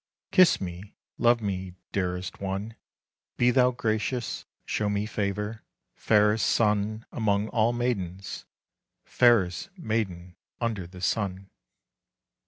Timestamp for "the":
10.87-11.01